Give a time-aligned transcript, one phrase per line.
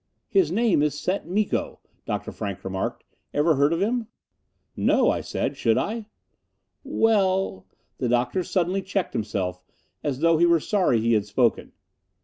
[0.29, 2.31] "His name is Set Miko," Dr.
[2.31, 3.03] Frank remarked.
[3.35, 4.07] "Ever heard of him?"
[4.75, 5.55] "No," I said.
[5.57, 6.07] "Should I?"
[6.83, 7.67] "Well"
[7.99, 9.61] The doctor suddenly checked himself,
[10.03, 11.73] as though he were sorry he had spoken.